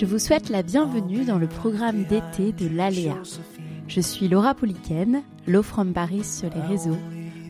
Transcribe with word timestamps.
Je 0.00 0.06
vous 0.06 0.18
souhaite 0.18 0.48
la 0.48 0.62
bienvenue 0.62 1.26
dans 1.26 1.36
le 1.36 1.46
programme 1.46 2.04
d'été 2.04 2.52
de 2.52 2.74
l'Aléa. 2.74 3.18
Je 3.86 4.00
suis 4.00 4.28
Laura 4.28 4.54
Pouliken, 4.54 5.20
Low 5.46 5.62
from 5.62 5.92
Paris 5.92 6.24
sur 6.24 6.48
les 6.54 6.62
réseaux, 6.62 6.96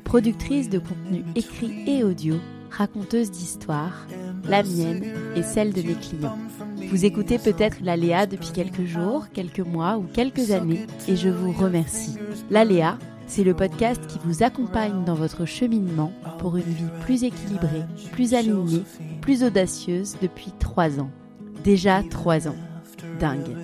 productrice 0.02 0.68
de 0.68 0.80
contenu 0.80 1.22
écrit 1.36 1.84
et 1.86 2.02
audio, 2.02 2.34
raconteuse 2.68 3.30
d'histoires, 3.30 4.04
la 4.48 4.64
mienne 4.64 5.04
et 5.36 5.44
celle 5.44 5.72
de 5.72 5.82
mes 5.82 5.94
clients. 5.94 6.36
Vous 6.88 7.04
écoutez 7.04 7.38
peut-être 7.38 7.76
l'Aléa 7.82 8.26
depuis 8.26 8.50
quelques 8.50 8.84
jours, 8.84 9.28
quelques 9.32 9.60
mois 9.60 9.96
ou 9.98 10.02
quelques 10.12 10.50
années 10.50 10.88
et 11.06 11.14
je 11.14 11.28
vous 11.28 11.52
remercie. 11.52 12.16
L'Aléa, 12.50 12.98
c'est 13.28 13.44
le 13.44 13.54
podcast 13.54 14.04
qui 14.08 14.18
vous 14.24 14.42
accompagne 14.42 15.04
dans 15.04 15.14
votre 15.14 15.44
cheminement 15.44 16.12
pour 16.40 16.56
une 16.56 16.64
vie 16.64 16.90
plus 17.02 17.22
équilibrée, 17.22 17.84
plus 18.10 18.34
alignée, 18.34 18.82
plus 19.20 19.44
audacieuse 19.44 20.16
depuis 20.20 20.50
trois 20.58 20.98
ans. 20.98 21.10
Déjà 21.64 22.02
trois 22.08 22.48
ans. 22.48 22.56
Dingue. 23.18 23.56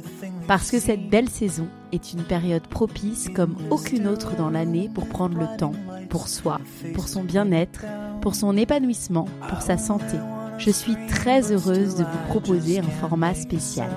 Parce 0.47 0.71
que 0.71 0.79
cette 0.79 1.09
belle 1.09 1.29
saison 1.29 1.67
est 1.93 2.13
une 2.13 2.23
période 2.23 2.67
propice 2.67 3.29
comme 3.35 3.57
aucune 3.71 4.07
autre 4.07 4.37
dans 4.37 4.51
l'année 4.51 4.91
pour 4.93 5.07
prendre 5.09 5.39
le 5.39 5.57
temps, 5.57 5.73
pour 6.11 6.29
soi, 6.29 6.61
pour 6.95 7.09
son 7.09 7.25
bien-être, 7.25 7.85
pour 8.21 8.35
son 8.35 8.57
épanouissement, 8.57 9.27
pour 9.49 9.63
sa 9.63 9.79
santé. 9.79 10.17
Je 10.59 10.71
suis 10.71 10.97
très 11.09 11.53
heureuse 11.53 11.97
de 11.97 12.05
vous 12.05 12.29
proposer 12.29 12.79
un 12.79 12.83
format 12.83 13.35
spécial. 13.35 13.91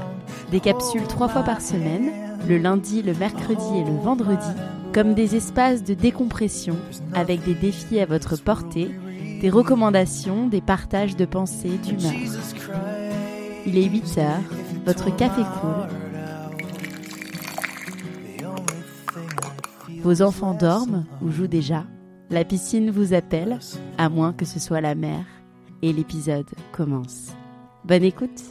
Des 0.51 0.59
capsules 0.59 1.07
trois 1.07 1.29
fois 1.29 1.43
par 1.43 1.61
semaine, 1.61 2.09
le 2.47 2.57
lundi, 2.57 3.01
le 3.01 3.13
mercredi 3.13 3.77
et 3.77 3.83
le 3.83 3.97
vendredi, 3.97 4.49
comme 4.93 5.13
des 5.13 5.35
espaces 5.35 5.83
de 5.83 5.93
décompression 5.93 6.75
avec 7.13 7.43
des 7.43 7.53
défis 7.53 7.99
à 7.99 8.05
votre 8.05 8.37
portée, 8.37 8.91
des 9.41 9.49
recommandations, 9.49 10.47
des 10.47 10.61
partages 10.61 11.15
de 11.15 11.25
pensées, 11.25 11.79
d'humeur. 11.83 12.13
Il 13.65 13.77
est 13.77 13.89
8 13.89 14.17
heures, 14.17 14.41
votre 14.85 15.15
café 15.15 15.41
coule. 15.41 15.99
Vos 20.01 20.21
enfants 20.21 20.53
dorment 20.53 21.05
ou 21.21 21.29
jouent 21.29 21.47
déjà. 21.47 21.85
La 22.29 22.45
piscine 22.45 22.89
vous 22.89 23.13
appelle, 23.13 23.59
à 23.97 24.09
moins 24.09 24.33
que 24.33 24.45
ce 24.45 24.59
soit 24.59 24.81
la 24.81 24.95
mer. 24.95 25.25
Et 25.81 25.93
l'épisode 25.93 26.49
commence. 26.71 27.29
Bonne 27.85 28.03
écoute. 28.03 28.41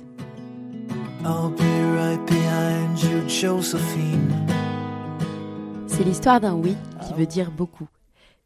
C'est 5.86 6.04
l'histoire 6.04 6.40
d'un 6.40 6.54
oui 6.54 6.76
qui 7.06 7.14
veut 7.14 7.26
dire 7.26 7.50
beaucoup. 7.50 7.88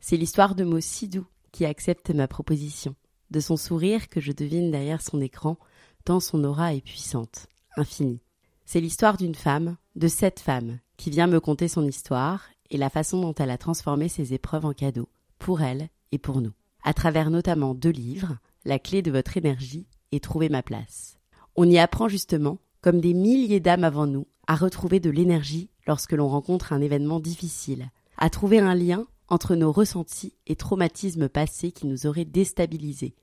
C'est 0.00 0.16
l'histoire 0.16 0.54
de 0.54 0.64
mots 0.64 0.80
si 0.80 1.08
doux 1.08 1.26
qui 1.52 1.64
accepte 1.64 2.10
ma 2.10 2.26
proposition, 2.26 2.94
de 3.30 3.40
son 3.40 3.56
sourire 3.56 4.08
que 4.08 4.20
je 4.20 4.32
devine 4.32 4.70
derrière 4.70 5.02
son 5.02 5.20
écran 5.20 5.56
tant 6.04 6.20
son 6.20 6.44
aura 6.44 6.74
est 6.74 6.80
puissante, 6.80 7.46
infinie. 7.76 8.20
C'est 8.64 8.80
l'histoire 8.80 9.16
d'une 9.16 9.34
femme, 9.34 9.76
de 9.96 10.08
cette 10.08 10.40
femme, 10.40 10.78
qui 10.96 11.10
vient 11.10 11.26
me 11.26 11.40
conter 11.40 11.68
son 11.68 11.86
histoire 11.86 12.48
et 12.70 12.78
la 12.78 12.90
façon 12.90 13.20
dont 13.20 13.34
elle 13.34 13.50
a 13.50 13.58
transformé 13.58 14.08
ses 14.08 14.34
épreuves 14.34 14.64
en 14.64 14.72
cadeaux, 14.72 15.08
pour 15.38 15.62
elle 15.62 15.88
et 16.10 16.18
pour 16.18 16.40
nous, 16.40 16.52
à 16.82 16.94
travers 16.94 17.30
notamment 17.30 17.74
deux 17.74 17.90
livres, 17.90 18.38
La 18.64 18.78
clé 18.78 19.02
de 19.02 19.10
votre 19.10 19.36
énergie 19.36 19.86
et 20.12 20.20
Trouver 20.20 20.48
ma 20.48 20.62
place. 20.62 21.18
On 21.56 21.68
y 21.68 21.78
apprend 21.78 22.08
justement, 22.08 22.58
comme 22.80 23.00
des 23.00 23.14
milliers 23.14 23.60
d'âmes 23.60 23.84
avant 23.84 24.06
nous, 24.06 24.26
à 24.46 24.56
retrouver 24.56 25.00
de 25.00 25.10
l'énergie 25.10 25.70
lorsque 25.86 26.12
l'on 26.12 26.28
rencontre 26.28 26.72
un 26.72 26.80
événement 26.80 27.20
difficile, 27.20 27.90
à 28.16 28.30
trouver 28.30 28.58
un 28.58 28.74
lien 28.74 29.06
entre 29.28 29.54
nos 29.54 29.72
ressentis 29.72 30.34
et 30.46 30.56
traumatismes 30.56 31.28
passés 31.28 31.72
qui 31.72 31.86
nous 31.86 32.06
auraient 32.06 32.24
déstabilisés, 32.24 33.14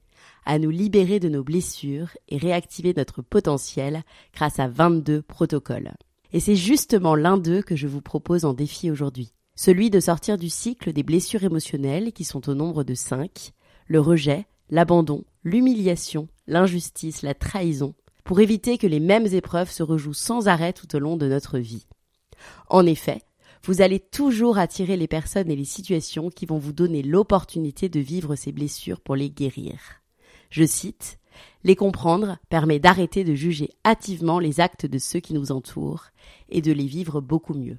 à 0.45 0.59
nous 0.59 0.69
libérer 0.69 1.19
de 1.19 1.29
nos 1.29 1.43
blessures 1.43 2.09
et 2.27 2.37
réactiver 2.37 2.93
notre 2.95 3.21
potentiel 3.21 4.03
grâce 4.33 4.59
à 4.59 4.67
22 4.67 5.21
protocoles. 5.21 5.93
Et 6.31 6.39
c'est 6.39 6.55
justement 6.55 7.15
l'un 7.15 7.37
d'eux 7.37 7.61
que 7.61 7.75
je 7.75 7.87
vous 7.87 8.01
propose 8.01 8.45
en 8.45 8.53
défi 8.53 8.91
aujourd'hui. 8.91 9.33
Celui 9.55 9.89
de 9.89 9.99
sortir 9.99 10.37
du 10.37 10.49
cycle 10.49 10.93
des 10.93 11.03
blessures 11.03 11.43
émotionnelles 11.43 12.13
qui 12.13 12.23
sont 12.23 12.49
au 12.49 12.53
nombre 12.53 12.83
de 12.83 12.93
cinq, 12.93 13.51
le 13.87 13.99
rejet, 13.99 14.45
l'abandon, 14.69 15.23
l'humiliation, 15.43 16.27
l'injustice, 16.47 17.23
la 17.23 17.33
trahison, 17.33 17.93
pour 18.23 18.39
éviter 18.39 18.77
que 18.77 18.87
les 18.87 18.99
mêmes 18.99 19.25
épreuves 19.25 19.71
se 19.71 19.83
rejouent 19.83 20.13
sans 20.13 20.47
arrêt 20.47 20.73
tout 20.73 20.95
au 20.95 20.99
long 20.99 21.17
de 21.17 21.27
notre 21.27 21.57
vie. 21.57 21.87
En 22.69 22.85
effet, 22.85 23.21
vous 23.63 23.81
allez 23.81 23.99
toujours 23.99 24.57
attirer 24.57 24.95
les 24.95 25.07
personnes 25.07 25.51
et 25.51 25.55
les 25.55 25.65
situations 25.65 26.29
qui 26.29 26.45
vont 26.45 26.57
vous 26.57 26.71
donner 26.73 27.01
l'opportunité 27.01 27.89
de 27.89 27.99
vivre 27.99 28.35
ces 28.35 28.51
blessures 28.51 29.01
pour 29.01 29.15
les 29.15 29.29
guérir. 29.29 30.01
Je 30.49 30.63
cite 30.65 31.19
Les 31.63 31.75
comprendre 31.75 32.37
permet 32.49 32.79
d'arrêter 32.79 33.23
de 33.23 33.35
juger 33.35 33.69
hâtivement 33.85 34.39
les 34.39 34.59
actes 34.59 34.85
de 34.85 34.97
ceux 34.97 35.19
qui 35.19 35.33
nous 35.33 35.51
entourent 35.51 36.05
et 36.49 36.61
de 36.61 36.71
les 36.71 36.87
vivre 36.87 37.21
beaucoup 37.21 37.53
mieux. 37.53 37.77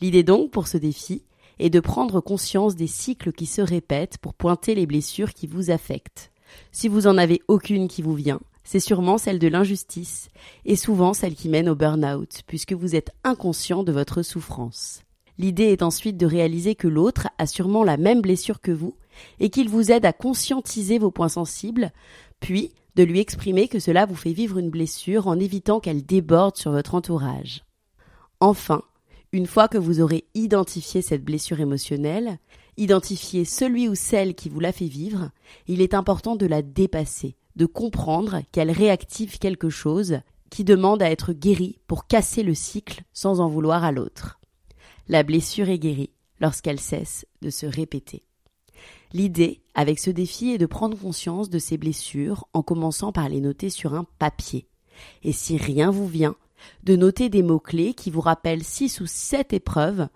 L'idée 0.00 0.22
donc 0.22 0.50
pour 0.50 0.66
ce 0.66 0.76
défi 0.76 1.24
est 1.58 1.70
de 1.70 1.80
prendre 1.80 2.20
conscience 2.20 2.76
des 2.76 2.86
cycles 2.86 3.32
qui 3.32 3.46
se 3.46 3.62
répètent 3.62 4.18
pour 4.18 4.34
pointer 4.34 4.74
les 4.74 4.86
blessures 4.86 5.34
qui 5.34 5.46
vous 5.46 5.70
affectent. 5.70 6.32
Si 6.72 6.88
vous 6.88 7.06
en 7.06 7.18
avez 7.18 7.42
aucune 7.48 7.88
qui 7.88 8.02
vous 8.02 8.14
vient, 8.14 8.40
c'est 8.64 8.80
sûrement 8.80 9.18
celle 9.18 9.38
de 9.38 9.48
l'injustice, 9.48 10.28
et 10.64 10.76
souvent 10.76 11.14
celle 11.14 11.34
qui 11.34 11.48
mène 11.48 11.68
au 11.68 11.74
burn-out, 11.74 12.42
puisque 12.46 12.74
vous 12.74 12.94
êtes 12.94 13.12
inconscient 13.24 13.82
de 13.82 13.92
votre 13.92 14.22
souffrance. 14.22 15.02
L'idée 15.38 15.64
est 15.64 15.82
ensuite 15.82 16.16
de 16.16 16.26
réaliser 16.26 16.74
que 16.74 16.88
l'autre 16.88 17.28
a 17.38 17.46
sûrement 17.46 17.84
la 17.84 17.96
même 17.96 18.20
blessure 18.20 18.60
que 18.60 18.72
vous, 18.72 18.96
et 19.40 19.50
qu'il 19.50 19.68
vous 19.68 19.90
aide 19.90 20.04
à 20.04 20.12
conscientiser 20.12 20.98
vos 20.98 21.10
points 21.10 21.28
sensibles, 21.28 21.92
puis 22.40 22.72
de 22.96 23.04
lui 23.04 23.20
exprimer 23.20 23.68
que 23.68 23.78
cela 23.78 24.06
vous 24.06 24.16
fait 24.16 24.32
vivre 24.32 24.58
une 24.58 24.70
blessure 24.70 25.28
en 25.28 25.38
évitant 25.38 25.78
qu'elle 25.78 26.04
déborde 26.04 26.56
sur 26.56 26.72
votre 26.72 26.96
entourage. 26.96 27.64
Enfin, 28.40 28.82
une 29.32 29.46
fois 29.46 29.68
que 29.68 29.78
vous 29.78 30.00
aurez 30.00 30.26
identifié 30.34 31.02
cette 31.02 31.24
blessure 31.24 31.60
émotionnelle, 31.60 32.38
identifié 32.76 33.44
celui 33.44 33.88
ou 33.88 33.94
celle 33.94 34.34
qui 34.34 34.48
vous 34.48 34.58
l'a 34.58 34.72
fait 34.72 34.86
vivre, 34.86 35.30
il 35.66 35.80
est 35.80 35.94
important 35.94 36.34
de 36.34 36.46
la 36.46 36.62
dépasser, 36.62 37.36
de 37.54 37.66
comprendre 37.66 38.40
qu'elle 38.50 38.70
réactive 38.70 39.38
quelque 39.38 39.68
chose 39.68 40.20
qui 40.50 40.64
demande 40.64 41.02
à 41.02 41.10
être 41.10 41.32
guéri 41.32 41.78
pour 41.86 42.06
casser 42.06 42.42
le 42.42 42.54
cycle 42.54 43.02
sans 43.12 43.40
en 43.40 43.48
vouloir 43.48 43.84
à 43.84 43.92
l'autre. 43.92 44.38
La 45.08 45.22
blessure 45.22 45.68
est 45.70 45.78
guérie 45.78 46.10
lorsqu'elle 46.40 46.80
cesse 46.80 47.26
de 47.40 47.50
se 47.50 47.64
répéter. 47.66 48.24
L'idée, 49.12 49.62
avec 49.74 49.98
ce 49.98 50.10
défi, 50.10 50.50
est 50.50 50.58
de 50.58 50.66
prendre 50.66 50.98
conscience 50.98 51.48
de 51.48 51.58
ces 51.58 51.78
blessures 51.78 52.46
en 52.52 52.62
commençant 52.62 53.10
par 53.10 53.28
les 53.28 53.40
noter 53.40 53.70
sur 53.70 53.94
un 53.94 54.04
papier. 54.18 54.68
Et 55.22 55.32
si 55.32 55.56
rien 55.56 55.90
vous 55.90 56.06
vient, 56.06 56.36
de 56.84 56.94
noter 56.94 57.30
des 57.30 57.42
mots-clés 57.42 57.94
qui 57.94 58.10
vous 58.10 58.20
rappellent 58.20 58.64
six 58.64 59.00
ou 59.00 59.06
sept 59.06 59.52
épreuves, 59.52 60.08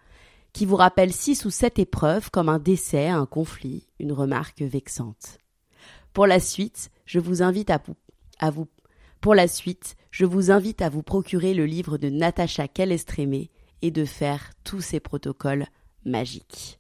qui 0.53 0.67
vous 0.67 0.77
rappellent 0.77 1.13
six 1.13 1.45
ou 1.47 1.51
sept 1.51 1.79
épreuves 1.79 2.31
comme 2.31 2.51
un 2.51 2.59
décès, 2.59 3.09
un 3.09 3.27
conflit, 3.27 3.89
une 3.99 4.13
remarque 4.13 4.61
vexante. 4.61 5.39
Pour 6.13 6.27
la 6.27 6.41
suite, 6.41 6.91
je 7.07 7.19
vous 7.19 7.43
invite 7.43 7.71
à 7.71 7.81
vous, 8.51 8.67
pour 9.23 9.35
la 9.35 9.49
suite, 9.49 9.97
je 10.11 10.27
vous 10.27 10.51
invite 10.51 10.83
à 10.83 10.91
vous 10.91 11.03
procurer 11.03 11.55
le 11.55 11.65
livre 11.65 11.97
de 11.97 12.11
Natacha 12.11 12.69
Calestrémé 12.69 13.51
et 13.83 13.91
de 13.91 14.05
faire 14.05 14.51
tous 14.65 14.81
ces 14.81 15.01
protocoles 15.01 15.67
magiques. 16.05 16.79